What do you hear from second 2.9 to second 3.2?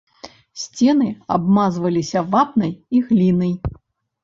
і